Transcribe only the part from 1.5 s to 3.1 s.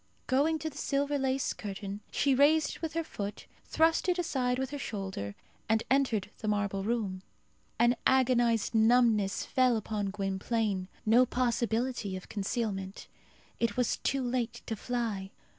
curtain, she raised it with her